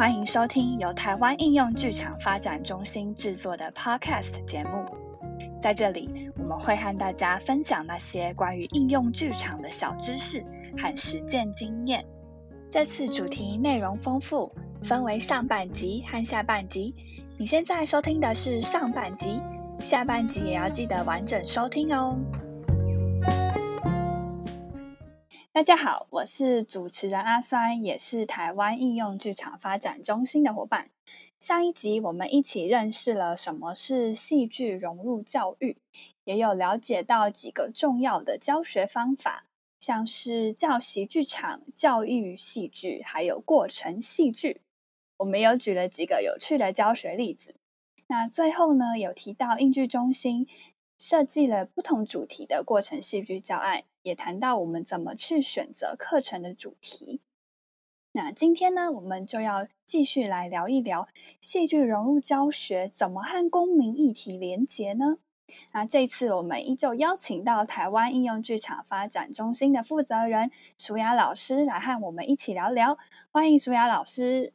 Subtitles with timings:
[0.00, 4.86] 欢迎收听由台湾应用剧场发展中心制作的 Podcast 节目。
[5.60, 10.42] 在这里，我们会和大家分享那些关于应用剧场的小知识
[10.78, 12.06] 和实践经验。
[12.70, 16.94] 这次主题内容丰富，分为上半集和下半集。
[17.38, 19.38] 你现在收听的是上半集，
[19.80, 22.16] 下半集也要记得完整收听哦。
[25.60, 30.88] 大家好，我是主持人阿酸，也是台湾应用剧场发展中心的伙伴。
[31.38, 35.76] 上一集我们一起认识了什么是戏剧融入教育，
[36.24, 39.44] 也有了解到几个重要的教学方法，
[39.78, 44.62] 像是教习剧场、教育戏剧，还有过程戏剧。
[45.18, 47.54] 我们有举了几个有趣的教学例子。
[48.06, 50.48] 那最后呢，有提到应剧中心
[51.00, 53.84] 设计了不同主题的过程戏剧教案。
[54.02, 57.20] 也谈到我们怎么去选择课程的主题。
[58.12, 61.06] 那今天呢，我们就要继续来聊一聊
[61.38, 65.18] 戏剧融入教学怎么和公民议题连结呢？
[65.74, 72.96] 那这次我们依旧邀请到台湾应用剧场发展中心的负责人舒雅老师来和我们一起聊聊。
[73.30, 74.54] 欢迎舒雅老师。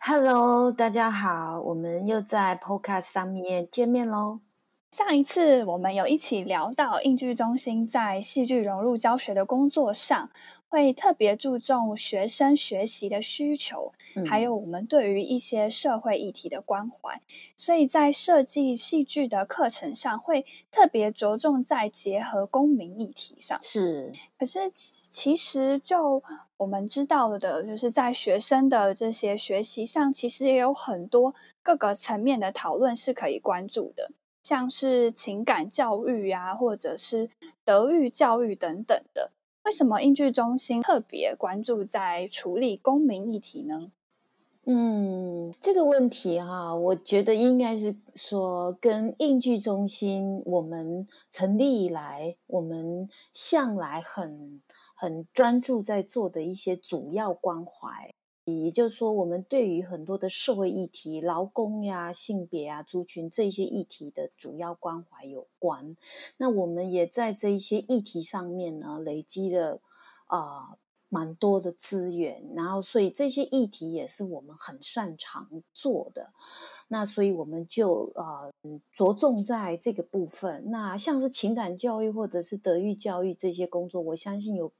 [0.00, 4.45] Hello，大家好，我们又在 Podcast 上面见面喽。
[4.92, 10.30] 上一次我们有一起聊到应剧中心在戏剧融入教学的工作上，
[10.68, 13.92] 会特别注重学生学习的需求，
[14.26, 17.20] 还有我们对于一些社会议题的关怀，
[17.54, 23.60] 所以在设计戏剧的课程上，会特别着重在结合公民议题上。
[23.60, 26.22] 是，可是其实就
[26.56, 34.12] 我们知道的，就是在学生的这些学习上，其实也有很多各个层面的讨论是可以关注的。
[34.46, 37.28] 像是情感教育啊，或者是
[37.64, 39.32] 德育教育等等的，
[39.64, 43.90] 为什么应剧中心特别关注在处理公民议题呢？
[44.66, 54.62] 嗯，这个问题哈，我觉得应该是说跟应剧中心我们成立以来，我们向来很
[54.94, 58.14] 很专注在做的一些主要关怀。
[58.46, 65.96] 也就是说，我们对于很多的社会议题、劳工呀、性别啊、族群这些议题的主要关怀有关。
[66.38, 69.80] 那我们也在这一些议题上面呢，累积了
[70.28, 70.78] 啊。
[71.16, 76.34] 蛮多的资源，然后所以这些议题也是我们很擅长做的，
[76.88, 78.52] 那所以我们就呃
[78.92, 80.70] 着重在这个部分。
[80.70, 84.70] 那像是情感教育或者是德育教育这些工作，我相信有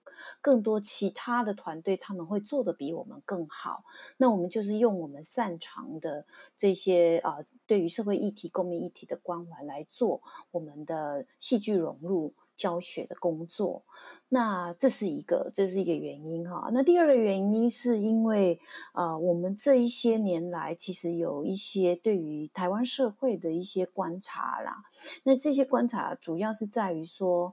[0.43, 3.85] 更多其他的团队他们会做的比我们更好。
[4.19, 6.27] 那我们就是用我们擅长的
[6.59, 10.21] 这些啊，对于社会议题、公民议题的关怀来做
[10.51, 12.35] 我们的戏剧融入。
[12.57, 13.85] 教学的工作，
[14.31, 16.71] 那这是一个，这是一个原因哈。
[16.73, 18.59] 那第二个原因是因为，
[18.95, 24.83] 呃，我们这一些年来其实有一些对于台湾社会的一些观察啦。
[25.25, 27.53] 那这些观察主要是在于说。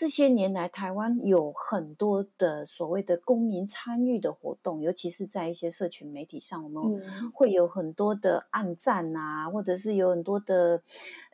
[0.00, 7.02] 这些年来，台湾有很多的所谓的公民参与的活动，尤其是在一些社群媒体上，我们
[7.34, 10.82] 会有很多的暗赞啊，或者是有很多的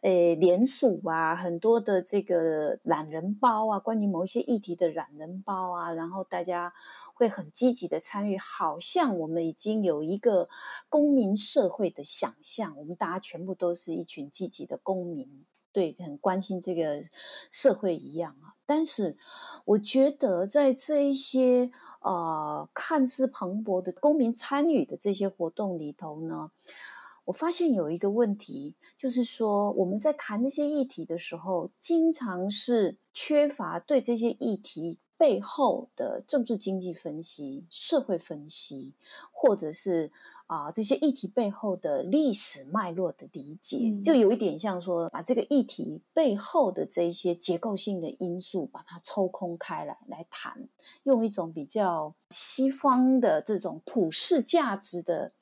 [0.03, 6.75] 诶联署啊，很多的这个懒人包啊，关于某一些议题的懒人包啊，然后大家
[7.15, 10.49] 会很积极的参与，好像我们已经有一个
[10.89, 15.45] 公民社会的想象，我们大家全部都是一群积极的公民。
[15.77, 17.03] 对，很关心这个
[17.51, 18.57] 社会一样啊。
[18.65, 19.19] 但是，
[19.67, 21.71] 我觉得在这一些
[22.01, 26.51] 呃看似蓬勃的公民参与的这些活动里头呢，
[27.27, 34.99] 我发现有一个问题，就是说我们在谈那些议题的时候，经常是缺乏对这些议题。
[35.19, 38.93] 背后的政治经济分析、社会分析，
[39.33, 40.13] 或者是
[40.47, 50.69] 啊这些议题背后的历史脉络的理解，就有一点像说，把这个议题背后的这一些结构性的因素，把它抽空开来来谈，
[51.05, 55.33] 用一种比较西方的这种普世价值的。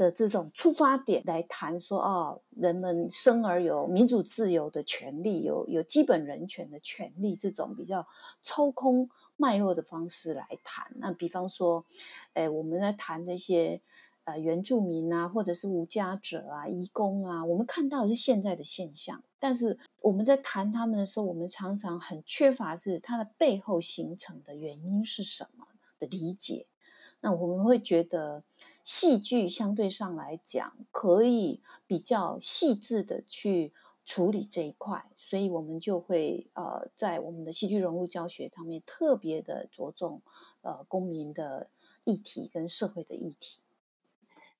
[0.00, 8.06] 的这种出发点来谈说哦，人们生而有民主自由的权利，有有基本人权的权利，这种比较
[8.40, 10.90] 抽空脉络的方式来谈。
[10.96, 11.84] 那比方说，
[12.32, 13.82] 哎，我们在谈这些
[14.24, 25.66] 呃原住民啊，或者是无家者啊、移工啊，我们看到是现在的现象，但是我们在谈他们的时候，我们常常很缺乏是它的背后形成的原因是什么
[25.98, 26.64] 的理解。
[27.20, 28.42] 那我们会觉得。
[28.84, 33.72] 戏剧相对上来讲，可以比较细致的去
[34.04, 40.22] 处理这一块，所以我们就会呃，在我们的戏剧融入教学上面特别的着重
[40.62, 41.70] 呃公民的
[42.04, 43.59] 议题跟社会的议题。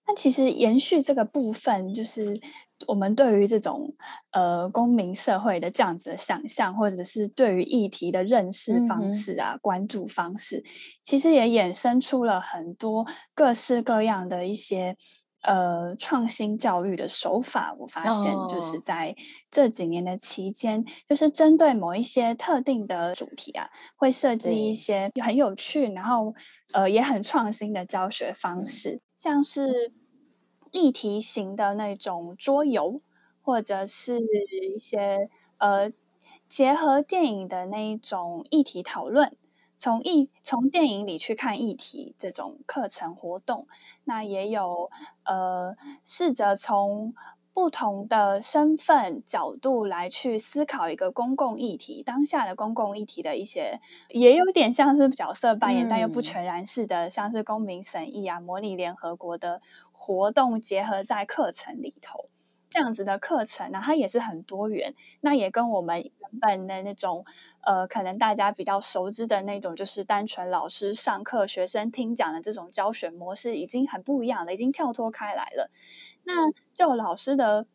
[0.07, 2.37] 那其实延续这个部分，就是
[2.89, 3.95] 我们对于这种
[4.33, 10.65] 呃公民社会的这样子的想象，或者是对于议题的认识方式啊、关注方式，
[11.05, 14.97] 其实也衍生出了很多各式各样的一些
[15.43, 17.73] 呃创新教育的手法。
[17.79, 19.15] 我发现就是在
[19.49, 26.35] 这几年的期间，就是针对某一些特定的主题啊，会设计一些很有趣，然后
[26.73, 29.93] 呃也很创新的教学方式，像是。
[30.73, 33.01] 议题型的那种桌游，
[33.43, 35.29] 或者是一些
[35.59, 35.91] 呃
[36.49, 39.37] 结合电影的那一种议题讨论，
[39.77, 43.67] 从议从电影里去看议题这种课程活动，
[44.05, 44.93] 那也有
[45.25, 45.75] 呃
[46.05, 47.13] 试着从
[47.53, 59.61] 不同的身份角度来去思考一个公共议题，当下的公共议题的一些，也有点像是角色扮演，但又不全然是的，像是公民审议啊，模拟联合国的。
[60.03, 62.30] 活动结合在课程里头，
[62.71, 64.95] 这样子的课程呢，它也是很多元。
[65.21, 67.25] 那也跟我们原本的那种，
[67.63, 75.69] 呃，可能大家比较熟知的那种，就是单纯老师上课、学生听讲的这种教学模式，已经很不一样了，已经跳脱开来了。
[76.23, 77.67] 那就老师的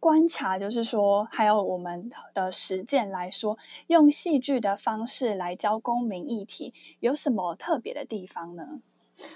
[0.00, 8.80] 观察，就是说，还有我们的实践来说，用戏剧的方式来教公民议题，有什么特别的地方呢？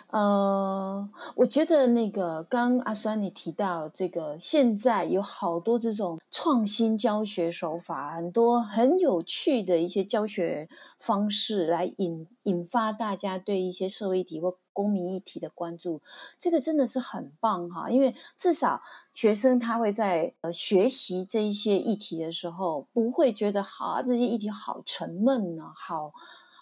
[0.08, 16.00] 呃，我觉得那个刚阿酸你提到这个，现在有好多这种创新教学手法，很多很有趣的一些教学方式，来引引发大家对一些社会议题或公民议题的关注，
[16.38, 17.90] 这个真的是很棒哈！
[17.90, 18.80] 因为至少
[19.12, 26.12] 学生他会在呃学习这一些议题的时候，不会觉得哈这些议题好沉闷呢，好。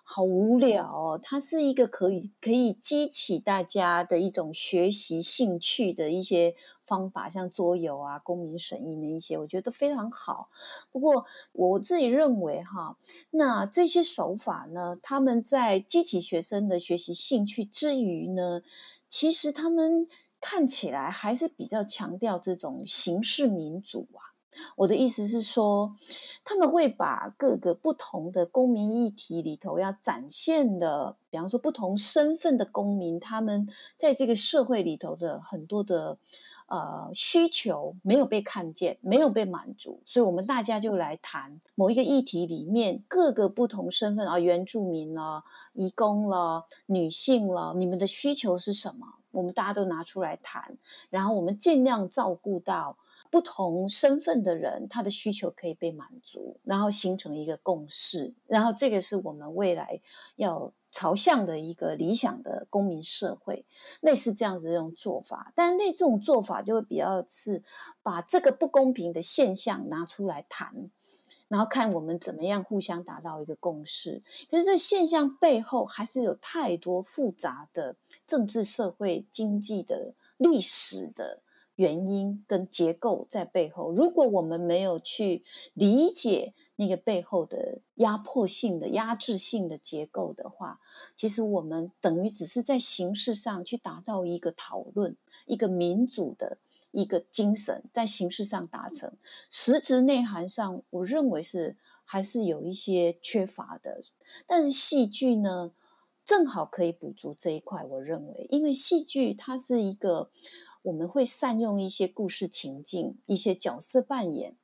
[0.09, 1.21] 好无聊哦！
[1.21, 6.55] 它是一个可以可以激起大家的一种学习兴趣的一些
[6.85, 10.49] 方法，像桌游啊、公民审议那一些，我觉得都非常好。
[10.93, 12.97] 不过我自己认为哈，
[13.31, 18.63] 那这些手法呢，他们在激起学生的学习兴趣之余呢，
[19.09, 20.07] 其实他们
[20.41, 24.36] 看起来还是比较强调这种形式民主啊。
[24.77, 25.95] 我的意思是说，
[26.45, 36.17] 他们会把各个不同的公民议题里头要展现的，比方说不同身份的公民，他们在这个社会里头的很多的
[36.69, 49.07] 呃需求没有被看见，没有被满足，所以我们大家就来谈某一个议题里面各个不同身份啊，原住民了、移工了、女性了，你们的需求是什么？
[49.39, 50.77] 我们大家都拿出来谈，
[51.11, 52.97] 然后我们尽量照顾到。
[53.31, 60.03] 不同身份的人，他的需求可以被满足，然后形成一个共识，然后这个是我们未来
[60.37, 63.65] 要朝向的一个理想的公民社会，
[64.03, 65.51] 类似这样子一种做法。
[65.57, 67.63] 但那这种做法就会比较是
[68.03, 70.91] 把这个不公平的现象拿出来谈，
[71.49, 74.23] 然后看我们怎么样互相达到一个共识。
[74.51, 77.97] 可是这现象背后还是有太多复杂的
[78.27, 81.43] 政治、社会、经济的历史的。
[81.77, 85.45] 原因跟结构在背后，如果我们没有去
[85.75, 90.81] 理解那个背后的压迫性的、压制性的结构的话，
[91.15, 96.59] 其实我们等于只是在形式上去达到一个讨论、一个民主的
[96.93, 99.17] 一个精神，在形式上达成，
[99.51, 104.01] 实质内涵上，我认为是还是有一些缺乏的。
[104.47, 105.73] 但是戏剧呢，
[106.25, 107.83] 正好可以补足这一块。
[107.85, 110.31] 我认为，因为戏剧它是一个。
[110.83, 114.57] 我们会善用一些故事情境、一些角色扮演，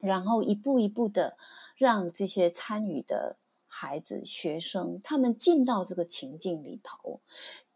[0.00, 1.36] 然后一步一步的
[1.76, 7.20] 让这些参与的孩子、学生，他们进到这个情境里头，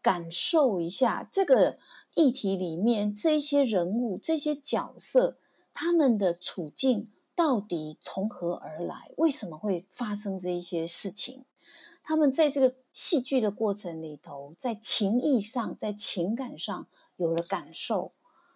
[0.01, 1.77] 感受一下这个
[2.15, 5.37] 议题里面这些人物、这些角色
[5.73, 9.11] 他们的处境到底从何而来？
[9.17, 11.45] 为什么会发生这一些事情？
[12.03, 16.87] 他们在这个戏剧的过程里头，在情义上、在情感上。
[17.17, 18.11] 有了感受，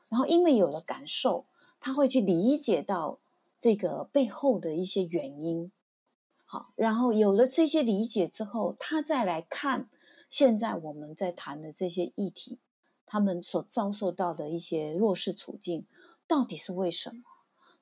[0.09, 1.45] 然后因为有了感受，
[1.79, 3.19] 他会去理解到
[3.59, 5.71] 这个背后的一些原因。
[6.45, 9.89] 好，然后有了这些理解之后，他再来看
[10.29, 12.59] 现在我们在谈的这些议题，
[13.05, 15.85] 他们所遭受到的一些弱势处境，
[16.25, 17.21] 到底是为什么？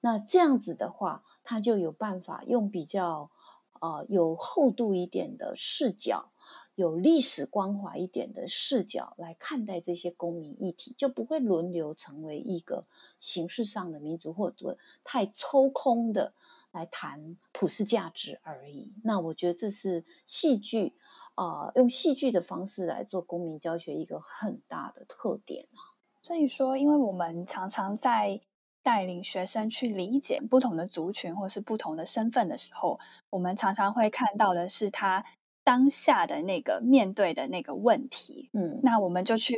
[0.01, 3.31] 那这样子的话，他就有办法用比较
[3.79, 6.29] 呃有厚度一点的视角。
[6.77, 12.85] 有历史关怀一点的视角来看待这些公民议题，就不会轮流成为一个
[13.17, 16.33] 形式上的民族或者太抽空的
[16.71, 18.93] 来谈普世价值而已。
[19.03, 20.93] 那我觉得这是戏剧
[21.33, 25.97] 啊，用戏剧的方式来做公民教学一个很大的特点啊。
[26.21, 28.39] 所以说，因为我们常常在
[28.83, 32.99] 带领学生去理解不同的族群或是不同的身份的时候，
[33.31, 35.25] 我们常常会看到的是他
[35.67, 38.49] 当下的那个面对的那个问题。
[38.53, 39.53] 嗯，那我们就去。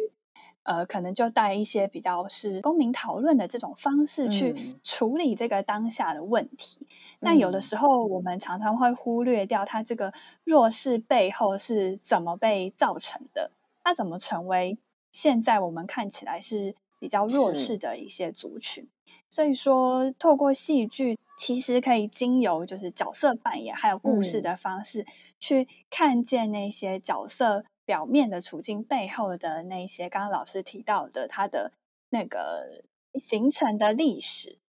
[0.64, 6.86] 呃，可能就带一些比较是公民讨论的这种方式去处理这个当下的问题。
[7.22, 10.14] 那有的时候，我们常常会忽略掉它这个
[10.44, 13.50] 弱势背后是怎么被造成的，
[13.84, 14.78] 它怎么成为
[15.12, 18.88] 现在我们看起来是比较弱势的一些族群。
[19.28, 25.06] 所以说，透过戏剧，其实可以经由就是角色扮演还有故事的方式，
[25.40, 27.64] 去看见那些角色。
[27.86, 31.72] 表面的处境背后的那些，刚刚老师提到的，他的
[32.12, 32.84] 那个
[33.16, 34.60] 形成的历史，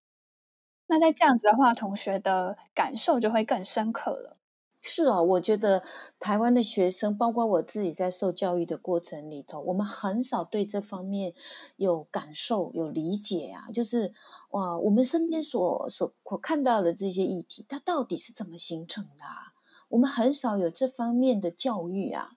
[0.87, 4.39] 那在这样子的话，同学的感受就会更深刻了。
[4.81, 5.83] 是啊，我觉得
[6.19, 11.33] 台湾的学生，包括我自己在受教育的过程里头，我们很少对这方面
[11.77, 13.69] 有感受、有理解啊。
[13.71, 14.11] 就是
[14.51, 19.23] 哇，我们身边所所所看到的这些议题，它到底是怎么形成的？
[19.23, 19.53] 啊
[19.89, 22.31] 我们很少有这方面的教育啊。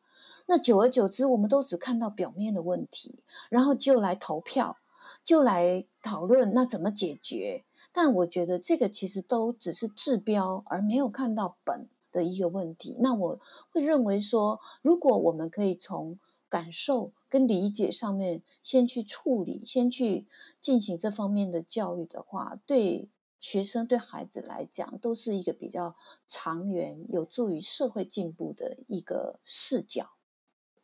[0.47, 4.79] 那久而久之，我们都只看到表面的问题，然后就来投票，
[5.23, 7.65] 就来讨论那怎么解决。
[7.93, 12.97] 但我觉得这个其实都只是治标，而没有看到本的一个问题。
[13.01, 16.19] 那我会认为说，如果我们可以从
[16.49, 20.27] 感受跟理解上面先去处理，先去
[20.61, 23.09] 进行这方面的教育的话，对
[23.41, 25.97] 学生、对孩子来讲，都是一个比较
[26.29, 30.11] 长远、有助于社会进步的一个视角。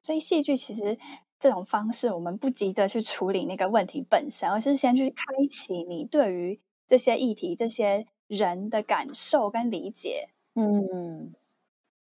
[0.03, 0.99] 所以戏剧其实
[1.39, 10.31] 这种方式，我们不急着去处理那个问题本身，而是先去开启你对于这些议题、这些人的感受跟理解。
[10.57, 11.35] 嗯，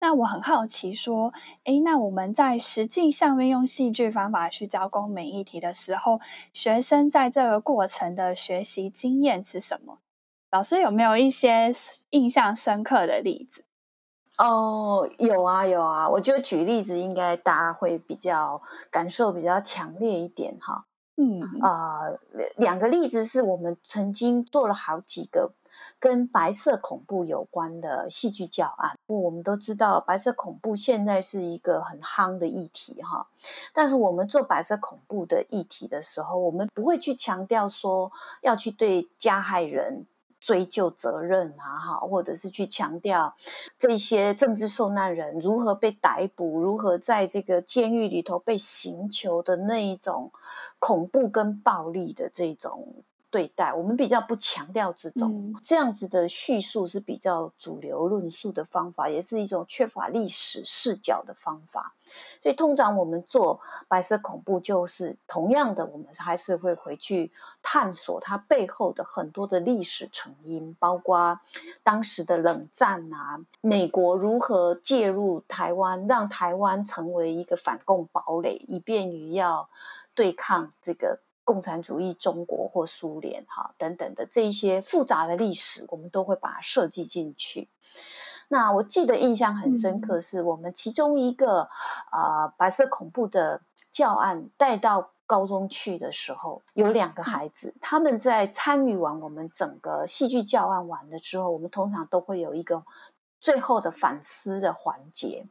[0.00, 1.32] 那我很好奇，说，
[1.64, 6.20] 诶，那我们在实际上面用戏剧方法去教公民议题的时候，
[6.52, 9.98] 学生在这个过程的学习经验是什么？
[10.50, 11.72] 老师有没有一些
[12.10, 13.64] 印象深刻的例子？
[14.38, 18.60] 哦，有啊有啊，我觉得举例子应该大家会比较
[18.90, 20.86] 感受比较强烈一点哈。
[21.16, 22.00] 嗯啊，
[22.56, 25.52] 两个例子是我们曾经做了好几个
[25.98, 28.96] 跟白色恐怖有关的戏剧教案。
[29.06, 33.26] 不我们都知道白色恐怖现在是一个很夯的议题哈，
[33.72, 38.10] 但是我们做白色恐怖的议题的时候，我们不会去强调说
[38.42, 40.06] 要去对加害人。
[40.40, 43.34] 追究责任啊，哈，或者是去强调
[43.78, 50.30] 这些政治受难人如何被逮捕，如何在这个监狱里头被刑求的那一种
[50.78, 53.02] 恐怖跟暴力的这种
[53.34, 61.96] 对待，我们比较不强调这种这样子的叙述是比较主流论述的方法，也是一种缺乏历史视角的方法。
[62.40, 71.40] 所以，通常我们做白色恐怖，就是同样的，我们还是会回去探索它背后的很多的历史成因，包括
[71.82, 79.68] 当时的冷战啊，美国如何介入台湾，让台湾成为一个反共堡垒，以便于要
[80.14, 87.68] 对抗这个共产主义中国或苏联，哈等等的这一些复杂的历史，我们都会把它设计进去。
[88.48, 91.68] 那我记得印象很深刻，是我们其中一个
[92.10, 102.84] 啊白色恐怖的教案带到高中去的时候，有两个孩子，他们在参与完我们整个戏剧教案完了之后，我们通常都会有一个
[103.40, 105.46] 最后的反思的环节。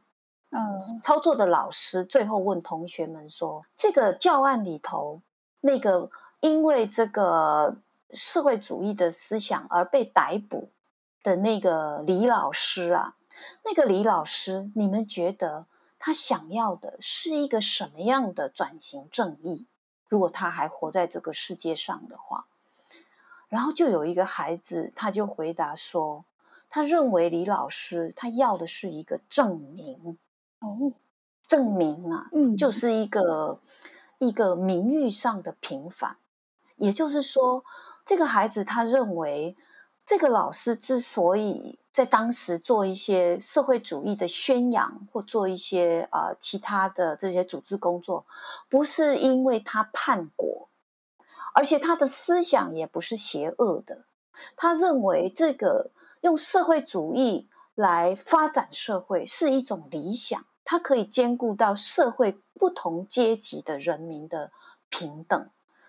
[0.50, 5.20] 嗯，操作的老师最后问同学们说：“这个教案里头，
[5.64, 7.76] 那个因为这个
[8.12, 10.70] 社会主义的思想而被逮捕。”
[11.24, 13.16] 的那个李老师啊，
[13.64, 15.66] 那个李老师，你们觉得
[15.98, 19.66] 他想要的是一个什么样的转型正义？
[20.06, 22.44] 如果他还活在这个世界上的话，
[23.48, 26.26] 然后就有一个孩子，他就回答说，
[26.68, 30.18] 他认为李老师他要的是一个证明
[30.58, 30.92] 哦，
[31.46, 33.58] 证明啊，嗯，就是一个
[34.18, 36.16] 一个名誉上的平反，
[36.76, 37.64] 也就是说，
[38.04, 39.56] 这个孩子他认为。
[40.06, 48.26] 这个老师之所以在当时做一些社会主义的宣扬，或做一些呃其他的这些组织工作，
[48.68, 50.68] 不是因为他叛国，
[51.54, 54.04] 而且他的思想也不是邪恶的。
[54.54, 55.90] 他认为这个
[56.20, 64.50] 用社会主义来发展社会是一种理想，它可以兼顾到社会不同阶级的人民的
[64.88, 65.48] 平等，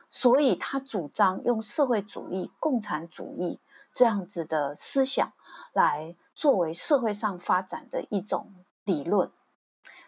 [0.09, 3.59] 所以他主张用社会主义、共产主义。
[3.93, 5.31] 这样子的思想
[5.71, 8.53] 来作为社会上发展的一种
[8.83, 9.31] 理论，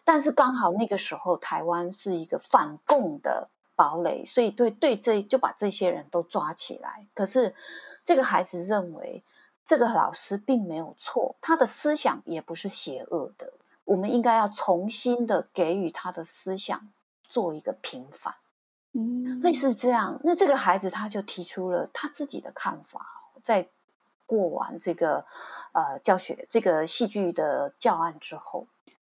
[0.04, 3.48] 但是刚好那个时候台湾是一个反共的
[3.78, 7.08] 堡垒，所以对对这就把这些人都抓起来。
[7.14, 7.56] 可是
[8.04, 9.24] 这个孩子认为
[9.64, 13.54] 这个老师并没有错，他的思想也不是邪恶的。
[13.88, 16.90] 我们应该要重新的给予他的思想
[17.24, 18.36] 做一个平反，
[18.94, 20.20] 嗯，类似这样。
[20.24, 23.06] 那这个孩子他就提出了他自己的看法，
[23.42, 23.68] 在
[24.26, 25.26] 过完这个
[25.72, 28.68] 呃教学这个戏剧的教案之后，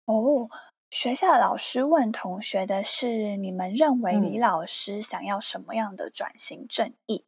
[0.05, 0.49] 哦。
[0.91, 7.27] 学校老师问同学的是：你们认为李老师想要什么样的转型正义？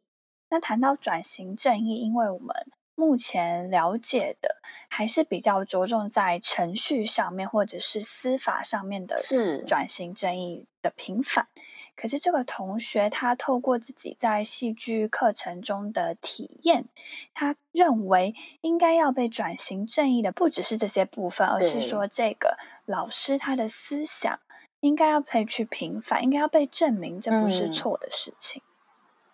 [0.49, 2.71] 那谈到转型正义，因为我们。
[3.01, 9.19] 目前了解的还是比较着重在程序上面，或者是司法上面的
[9.65, 11.47] 转型正义的平反。
[11.95, 16.85] 可是这个同学他透过自己在戏剧课程中的体验，
[17.33, 24.39] 他认为应该要被转型正义的不只是这些部分，而是说这个老师他的思想
[24.81, 28.61] 应该要被去平反，应该要被证明这不是错的事情。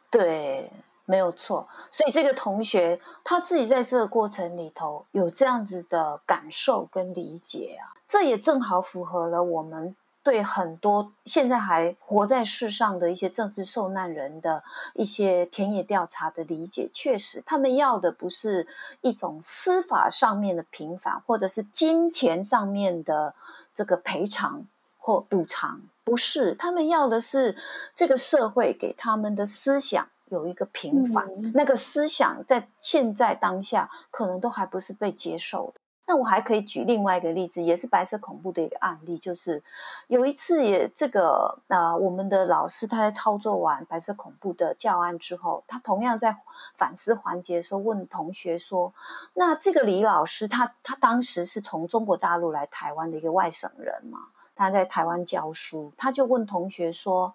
[0.09, 0.71] 对。
[1.09, 14.61] 没有错，所以这个同学他自己在这个过程里头有这样子的感受跟理解啊，这也正好符合了我们对很多现在还活在世上的一些政治受难人的
[14.95, 16.89] 一些田野调查的理解。
[16.91, 18.67] 确实，他们要的不是
[18.99, 23.33] 一种司法上面的平反，或者是金钱上面的
[23.73, 24.65] 这个赔偿
[24.97, 27.55] 或补偿，不是，他们要的是
[27.95, 30.09] 这个社会给他们的思想。
[30.29, 35.81] 有一个平反，那个思想在现在当下可能都还不是被接受的。
[36.09, 39.61] 那我还可以举另外一个例子，也是白色恐怖的一个案例，就是
[40.07, 46.37] 有一次也这个呃，我们的老师他在操作完白色恐怖的教案之后，他同样在
[46.75, 48.93] 反思环节的时候问同学说
[49.35, 54.19] ：“那这个李老师他他当时是从中国大陆来台湾的一个外省人嘛？
[54.57, 57.33] 他在台湾教书，他就问同学说。”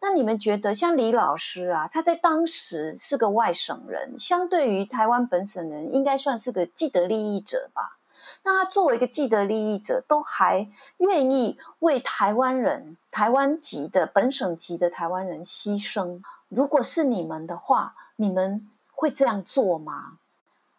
[0.00, 7.96] 那你们觉得，像李老师啊，他在当时是个外省人，相对于台湾本省人，应该算是个既得利益者吧？
[8.42, 16.20] 那他作为一个既得利益者，都还愿意为台湾人、台湾籍的本省籍的台湾人牺牲。
[16.48, 20.18] 如果是你们的话，你们会这样做吗？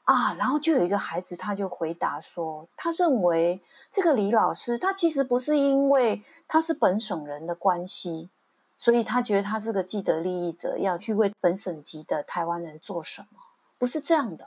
[0.05, 8.29] 啊，然后就有一个孩子，他就回答说，他认为这个李老师，他其实不是因为他是本省人的关系。
[8.77, 13.39] 所以他觉得他是个既得利益者，要去为本省级的台湾人做什么？
[13.77, 14.45] 不是这样的，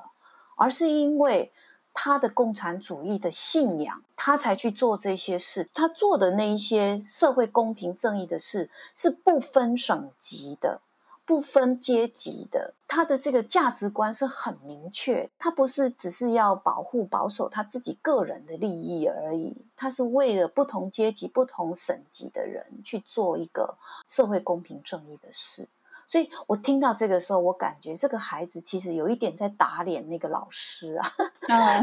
[0.57, 1.51] 而是因为
[1.95, 5.67] 他的共产主义的信仰，他才去做这些事。
[5.73, 10.83] 他做的那一些社会公平正义的事，是不分省级的。
[11.29, 15.29] 不分阶级的，他的这个价值观是很明确。
[15.39, 25.69] 他不是只是要保护保守他自己个人的利益而已，他是为了不同阶级、不同省级的人去做一个社会公平正义的事。
[26.07, 31.07] 所以我听到这个时候，我感觉这个孩子其实有一点在打脸那个老师啊，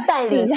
[0.08, 0.49] 带领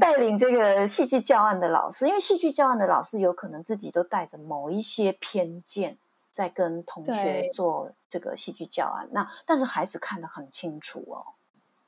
[0.00, 5.96] 带领这个戏剧教案的老师，因为戏剧教案的老师有可能自己都带着某一些偏见。
[6.34, 11.24] 在跟同学做这个戏剧教案，那但是孩子看得很清楚哦，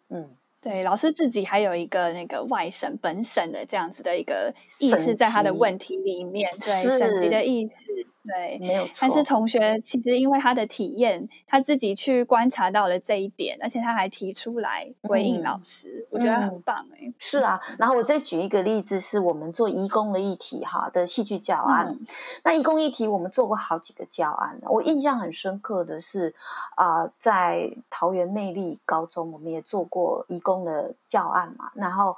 [0.09, 7.93] 嗯，对，老师自己还有一个那个外省本省的这样子的一个意识在他的问题里面，对省级的意思。
[8.25, 8.95] 对，没有错。
[9.01, 17.13] 但是同学其实因为他的体验，他自己去观察到了这一点，而且他还提出来回应老师，我觉得很棒哎。
[17.19, 21.99] 是啊，然后我再举一个例子，是我们做义工的议题哈的戏剧教案。
[22.45, 26.35] 那义工议题我们做过好几个教案，我印象很深刻的是
[26.77, 32.17] 啊，在桃园内力高中，我们也做过义工的教案嘛，然后。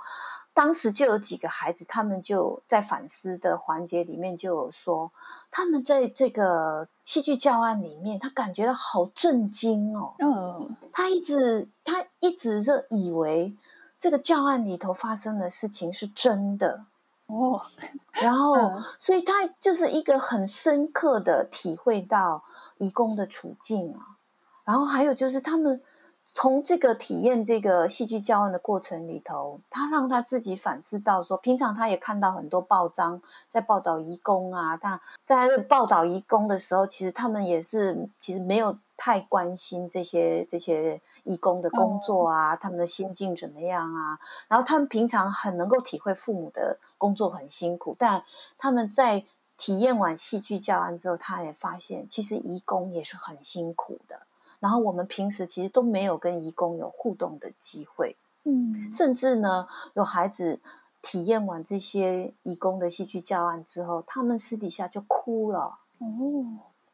[0.57, 5.13] 当时就有几个孩子，他们就在反思的环节里面就有说，
[5.51, 10.15] 他们在这个戏剧教案里面，他感觉到好震惊哦。
[10.19, 13.55] 嗯，他一直他一直就以为
[13.99, 16.87] 这个教案里头发生的事情是真的
[17.27, 17.61] 哦，
[18.13, 18.55] 然后
[18.99, 22.43] 所以他就是一个很深刻的体会到
[22.79, 24.17] 义工的处境啊，
[24.65, 25.83] 然后还有就是他们。
[26.29, 44.19] 从这个体验这个戏剧教案的过程里头，他让他自己反思到说，平常他也看到很多报章在报道义工啊，但在报道义工的时候，其实他们也是其实没有太关心这些这些义工的工作啊，他们的心境怎么样啊？
[44.49, 48.25] 然后他们平常很能够体会父母的工作很辛苦，但
[48.59, 49.25] 他们在
[49.57, 54.27] 体验完戏剧教案之后，他也发现其实义工也是很辛苦的。
[54.67, 60.59] 然后我们平时其实都没有跟义工有互动的机会，嗯，甚至呢，有孩子
[61.01, 66.09] 体验完这些义工的戏剧教案之后，他们私底下就哭了，哦，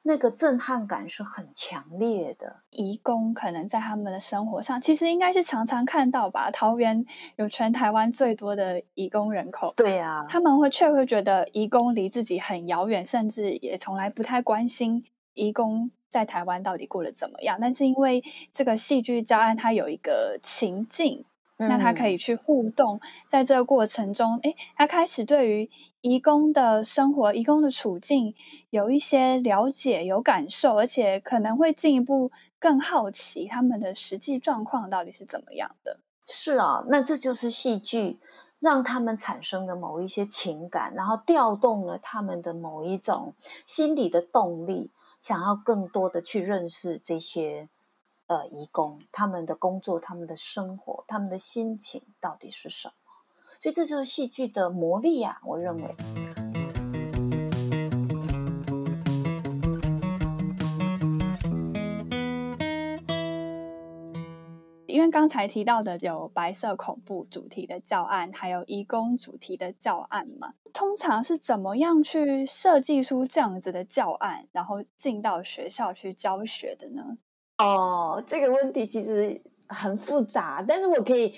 [0.02, 2.56] 那个震撼感是很强烈的。
[2.68, 6.50] 义工可能在他们的生活上，其实应该是常常看到吧。
[6.50, 7.06] 桃园
[7.37, 15.02] 有全台湾最多的义工人口，对啊，他们会却会觉得义工离自己很遥远，甚至也从来不太关心
[15.35, 17.59] 移工在台湾到底过得怎么样。
[17.61, 21.25] 但是因为这个戏剧教案，它有一个情境。
[21.59, 28.35] 那他可以去互动，在这个过程中，哎，他开始对于移工的生活、移工的处境
[28.71, 36.01] 有一些了解、有感受，而且可能会进一步更好奇他们的实际状况到底是怎么样的。
[36.27, 38.18] 是啊，那这就是戏剧
[38.59, 43.35] 让他们产生的某一些情感，然后调动了他们的某一种
[43.66, 44.90] 心理的动力，
[45.22, 47.70] 想要更多的去认识这些。
[48.28, 52.94] 呃，义工他们的工作、他们的生活、他们的心情到底是什么？
[53.58, 55.38] 所以这就是戏剧的魔力啊！
[55.44, 55.94] 我认为，
[64.92, 77.16] 因为刚才提到的有白色恐怖主题的教案，还有义工主题的教案嘛，通常是怎么样去设计出这样子的教案，然后进到学校去教学的呢？
[77.57, 81.35] 哦，这个问题其实很复杂，但是我可以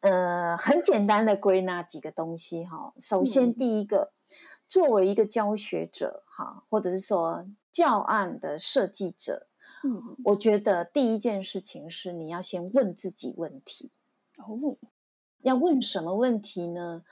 [0.00, 2.92] 呃很简单的归纳几个东西哈。
[3.00, 4.12] 首先，第一个，
[4.68, 9.46] 作为一个教学者哈，或者是说教案的设计者，
[9.84, 13.90] 嗯，我觉得第一件事情是你要先问自己问题
[14.38, 14.76] 哦，
[15.42, 17.02] 要问什么问题呢？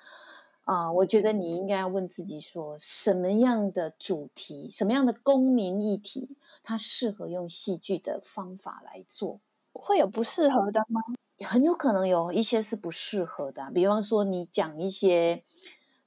[0.64, 9.40] 啊，我觉得你应该要问自己说，什么样的主题，什么样的公民议题，它适合用戏剧的方法来做？
[9.72, 11.00] 会有不适合的吗？
[11.44, 15.42] 很有可能有一些是不适合的，比方说你讲一些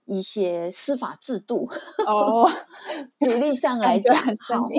[0.05, 1.67] 一些司法制度
[2.07, 2.47] 哦，
[3.19, 4.15] 举例上来讲，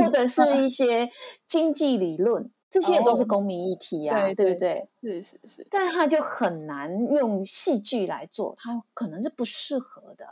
[0.03, 1.11] 或者是一 些
[1.47, 2.51] 经济理论。
[2.71, 4.89] 这些都是公民议题呀，对不对？
[5.01, 10.27] 是是是，但是他就很难用戏剧来做，他可能是不适合的，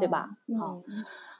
[0.00, 0.30] 对吧？
[0.58, 0.80] 好，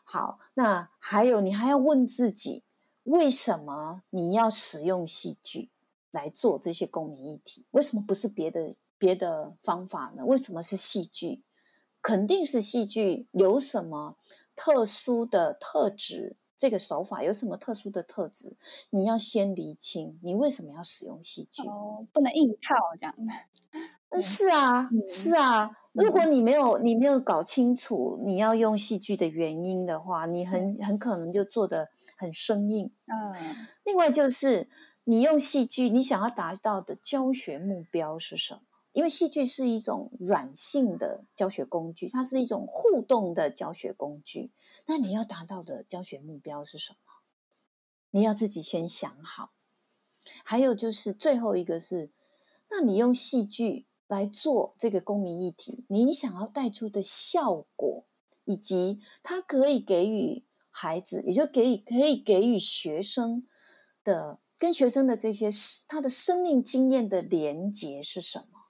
[0.04, 2.62] 好，那还有，你还要问自己，
[3.04, 5.70] 为什么你要使用戏剧
[6.10, 7.64] 来做这些公民议题？
[7.70, 10.26] 为什么不是别的别的方法呢？
[10.26, 11.42] 为什么是戏剧？
[12.04, 14.16] 肯定是戏剧有什么
[14.54, 16.36] 特殊的特质？
[16.58, 18.56] 这个手法有什么特殊的特质？
[18.90, 21.62] 你要先厘清，你为什么要使用戏剧？
[21.66, 23.14] 哦，不能硬靠这样。
[24.20, 25.70] 是啊，是啊。
[25.92, 31.88] 如果你没有你没有搞清楚你要用戏剧的原因的话，你很很可能就做的
[32.18, 32.92] 很生硬。
[33.06, 33.66] 嗯。
[33.84, 34.68] 另外就是
[35.04, 38.60] 你用戏剧，你想要达到的教学目标是什么？
[38.94, 44.52] 因为戏剧是一种软性的教学工具，它是一种互动的教学工具。
[44.86, 46.98] 那你要达到的教学目标是什么？
[48.12, 49.50] 你要自己先想好。
[50.44, 52.12] 还有就是最后一个是，
[52.70, 58.06] 那你用戏剧来做这个公民议题，你想要带出的效果，
[58.44, 63.44] 以及它可以给予孩子，也就给予可以给予学生
[64.04, 65.50] 的跟学生的这些
[65.88, 68.63] 他的生命经验的连结是什么？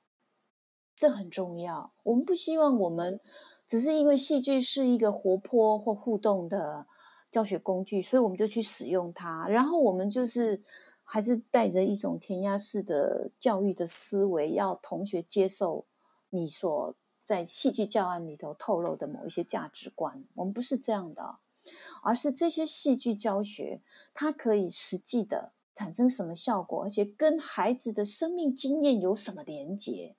[1.05, 1.93] 这很重要。
[2.03, 3.21] 我们不希望我们
[3.67, 6.87] 只是因为戏剧是一个活泼或互动的
[7.31, 9.47] 教学工具，所以我们就去使用它。
[9.47, 10.63] 然后我们就是
[11.03, 15.85] 还是带着一种填鸭式的教育的思维，要同学接受
[16.31, 20.25] 你所在戏剧教案里头透露的某一些价值观。
[20.37, 21.37] 我们不是这样的，
[22.03, 23.83] 而是这些戏剧教学
[24.15, 30.17] 它可以实际的产生什么效果，而且跟孩子的生命经验有什么连结。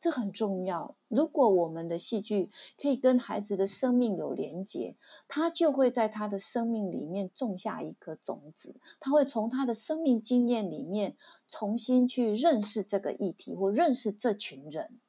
[0.00, 0.96] 这很重要。
[1.08, 8.76] 如果我们的戏剧可以跟孩子的生命有连结，他就会在他的生命里面种下一颗种子。
[9.00, 11.16] 他会从他的生命经验里面
[11.48, 15.00] 重新去认识这个议题，或认识这群人，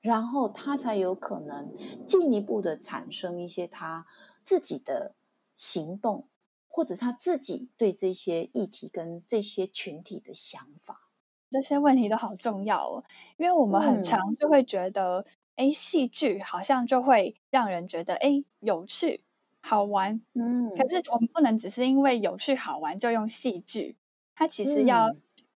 [0.00, 1.72] 然后他才有可能
[2.06, 4.06] 进一步的产生一些他
[4.42, 5.14] 自己的
[5.54, 6.28] 行动，
[6.66, 11.07] 或者他自己对这些议题跟这些群体的想法。
[11.50, 13.04] 这些问题都好重要哦，
[13.38, 15.24] 因为我们很常就会觉得，
[15.56, 19.22] 哎，戏剧好像就会让人觉得，哎，有趣、
[19.60, 20.20] 好玩。
[20.34, 23.96] 嗯，可是我们不能只是因为有趣好玩就用戏剧，
[24.34, 25.14] 它其实要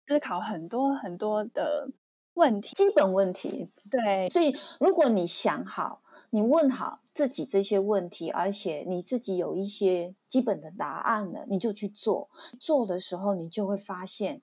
[0.07, 1.89] 思考很多很多的
[2.35, 3.69] 问题，基本问题。
[3.89, 12.29] 对，所以如果你想好，你问好自己这些问题，而且你自己有一些基本的答案了，你就去做。
[12.59, 14.41] 做的时候，你就会发现。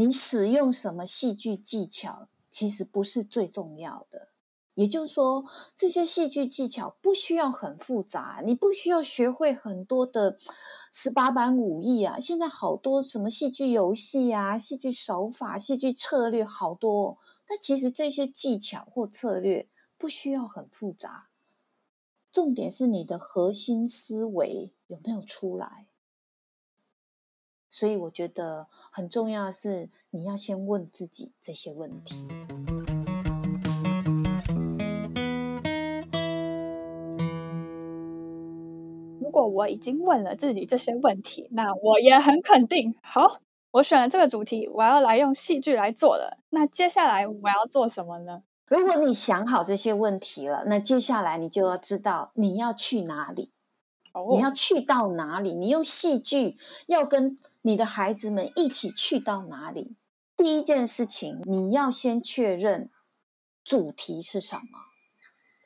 [0.00, 4.30] 你使用什么戏剧技巧，其实不是最重要的，
[4.72, 5.44] 也就是说，
[5.76, 10.38] 这些戏剧技巧不需要很复杂，你不需要学会很多的
[10.90, 12.18] 十八般武艺啊。
[12.18, 17.18] 现在好多什么戏剧游戏啊、戏剧手法、戏剧策略，好多。
[17.46, 21.28] 但其实这些技巧或策略不需要很复杂，
[22.32, 25.88] 重点是你的核心思维有没有出来。
[27.72, 32.26] 所以我觉得很重要的是，你要先问自己这些问题。
[39.20, 42.92] 如果我已经问了自己这些问题，那我也很肯定。
[43.00, 43.38] 好，
[43.70, 46.38] 我选了这个主题，我要来用戏剧来做了。
[46.50, 48.42] 那接下来我要做什么呢？
[48.66, 53.52] 如果你想好这些问题了，那接下来你就要知道你要去哪里，
[54.32, 55.54] 你要去到哪里？
[55.54, 56.56] 你用戏剧
[56.86, 59.96] 要跟你的孩子们一起去到哪里？
[60.36, 62.90] 第一件事情，你要先确认
[63.62, 64.62] 主题是什么。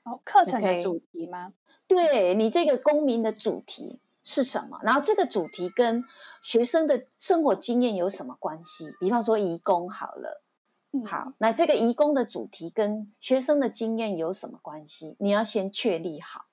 [0.05, 1.55] 哦，课程的主题吗？
[1.87, 4.81] 对你这个公民的主题是什么？
[4.83, 6.03] 然后这个主题跟
[6.43, 8.97] 学生的生活经验有什么关系？
[8.99, 10.43] 比方说移工好了，
[11.07, 15.17] 好，那这个移工的主题跟学生的经验有什么关系？
[15.21, 16.47] 你要先确立好，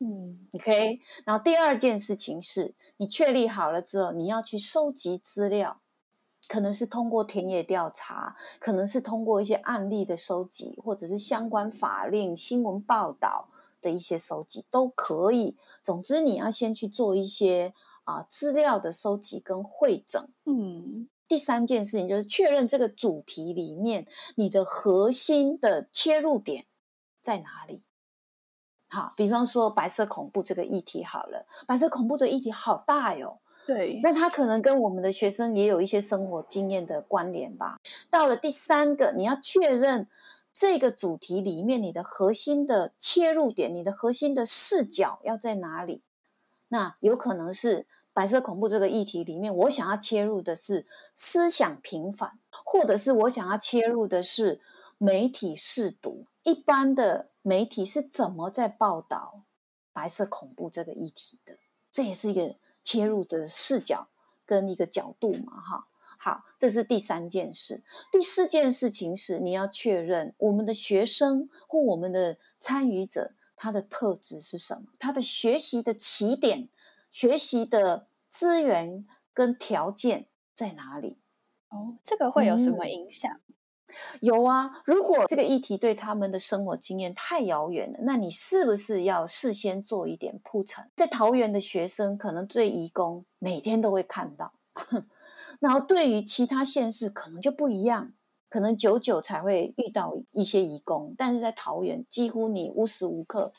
[0.00, 1.00] 嗯，OK。
[1.24, 5.80] 然后第二件事情是你确立好了之后，你要去收集资料，
[6.48, 13.48] 可能是通过田野调查，可能是通过一些案例的收集，或者是相关法令、新闻报道。
[13.80, 20.28] 的一些收集都可以，总之你要先去做一些啊资料的收集跟会诊。
[20.46, 26.66] 嗯，第三件事情就是确认这个主题里面你的核心的切入点
[27.22, 27.84] 在哪里。
[28.88, 33.38] 好，比方说白色恐怖这个议题好了，白色恐怖的议题好大哟。
[33.66, 37.78] 对，那它可能跟我们的学生也有一些生活经验的关联吧。
[38.08, 40.08] 到了第三个，你要确认。
[40.60, 46.02] 这个主题里面，你的核心的切入点，你的核心的视角要在哪里？
[46.66, 54.60] 那有可能是白色恐怖这个议题里面，我想要切入的是思想平反，或者是我想要切入的是
[54.98, 56.24] 媒体试读。
[56.42, 59.44] 一般的媒体是怎么在报道
[59.94, 61.58] 白色恐怖这个议题的？
[61.90, 64.08] 这也是一个切入的视角
[64.44, 65.88] 跟一个角度嘛，哈。
[66.18, 67.82] 好，这是第三件事。
[68.12, 76.68] 第四件事情是，你要确认我们的学生或我们的参与者他的特质是什么，他的学习的起点、
[77.10, 81.16] 学习的资源跟条件在哪里？
[81.70, 83.40] 哦，这个会有什么影响？
[84.20, 90.90] 有啊，如果这个议题对他们的生活经验太遥远了，那你是不是要事先做一点铺陈？
[90.94, 94.52] 在桃园的学生可能对义工每天都会看到。
[95.60, 98.12] 然后对于其他县市可能就不一样，
[98.48, 103.52] 可能久久才会遇到一些移工，但是在桃园几乎你无时无刻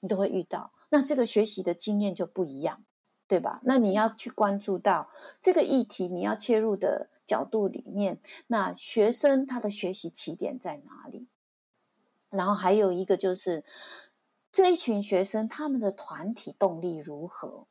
[0.00, 2.84] 你都会遇到，那这个学习的经验就不一样，
[3.26, 3.60] 对吧？
[3.64, 5.08] 那你要去关注到
[5.40, 11.28] 这个议题，你要切入的角度里面，那学生他的学习起点在哪里？
[12.30, 13.64] 然后还有一个就是
[14.50, 17.66] 这一群学生他们的团体动力如何？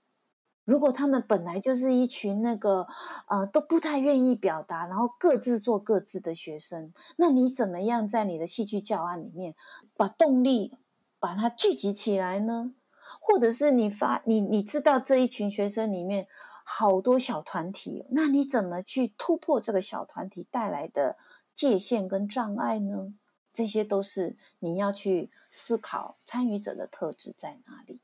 [0.63, 2.87] 如果他们本来就是一群那个
[3.27, 9.55] 呃都不太愿意表达，然后各自做各自的学生，那你怎么样在你的戏剧教案里面
[9.95, 10.77] 把动力
[11.19, 12.73] 把它聚集起来呢？
[13.21, 16.27] 或者是你发你你知道这一群学生里面
[16.69, 21.17] 好多小团体，那你怎么去突破这个小团体带来的
[21.55, 23.13] 界限跟障碍呢？
[23.53, 28.01] 这些都是你要去思考参与者的特质在哪里。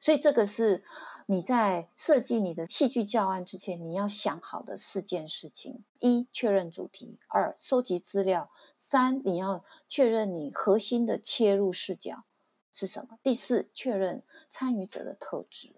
[0.00, 0.82] 所以这个是
[1.26, 12.24] 你在设计你的戏剧教案之前，你要想好的四件事情：一、确认主题；二、收集资料；三、你要确认你核心的切入视角
[12.72, 15.74] 是什么；第四，确认参与者的特质。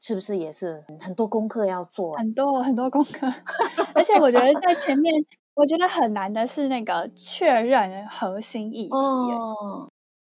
[0.00, 2.14] 是不是也是很多功课要做？
[2.14, 3.26] 很多很多功课，
[3.94, 5.14] 而且我觉得在前面，
[5.54, 8.94] 我觉得很难的是那个确认核心议题，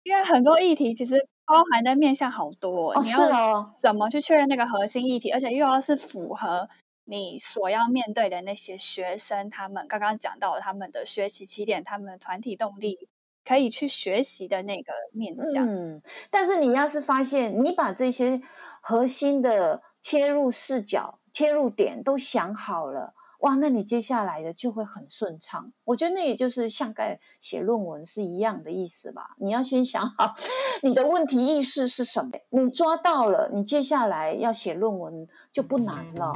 [0.04, 1.28] 因为很多议题其实。
[1.46, 5.30] 包含的面向好多，你要怎么去确认那个核心议题？
[5.30, 6.70] 而且又要是符合
[7.04, 13.10] 你所要面对的那些学生，他们刚刚讲到他们的学习起点，他们的团体动力，
[13.46, 15.68] 可以去学习的那个面向。
[15.68, 18.42] 嗯，但是你要是发现你把这些
[18.82, 23.14] 核心的切入视角、切入点都想好了。
[23.40, 25.74] 哇，那你接下来的就会很顺畅。
[25.84, 29.36] 我觉得那也就是像盖写论文是一样的意思吧。
[29.38, 30.34] 你要先想好
[30.82, 36.34] 你的问题意识是什么，你抓到了，你接下来要写论文就不难了。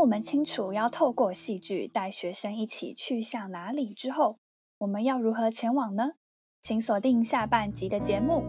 [0.00, 4.38] 我们清楚要透过戏剧带学生一起去向哪里之后，
[4.78, 6.12] 我们要如何前往呢？
[6.62, 8.42] 请锁定下半集的节目。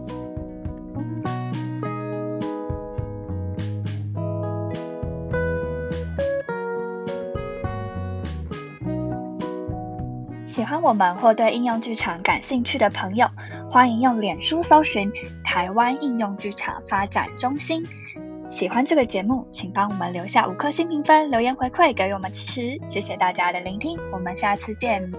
[10.46, 13.28] 喜欢我们或对应用剧场感兴趣的朋友，
[13.70, 15.12] 欢迎用脸书搜寻
[15.44, 17.84] “台湾应用剧场发展中心”。
[18.52, 22.78] 喜欢这个节目，请帮我们留下五颗星评分，留言回馈给我们支持。
[22.86, 25.10] 谢谢大家的聆听，我们下次见。